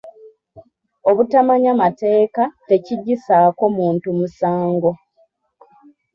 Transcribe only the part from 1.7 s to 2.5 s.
mateeka